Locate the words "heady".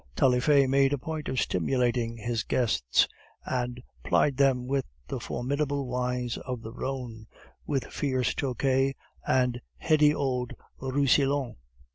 9.77-10.11